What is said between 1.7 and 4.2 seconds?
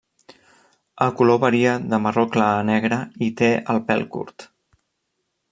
de marró clar a negre i té el pèl